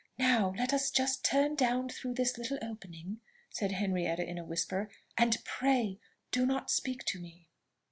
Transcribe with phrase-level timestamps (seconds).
[0.17, 4.89] "Now, let us just turn down through this little opening," said Henrietta in a whisper;
[5.15, 5.99] "and pray
[6.31, 7.49] do not speak to me."